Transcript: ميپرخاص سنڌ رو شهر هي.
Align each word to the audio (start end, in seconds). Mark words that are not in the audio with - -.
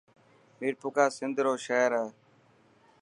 ميپرخاص 0.59 1.11
سنڌ 1.19 1.35
رو 1.45 1.53
شهر 1.65 1.91
هي. 1.99 2.07